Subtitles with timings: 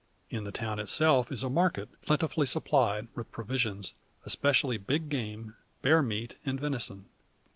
[0.31, 3.93] In the town itself is a market, plentifully supplied with provisions,
[4.25, 7.05] especially big game bear meat, and venison.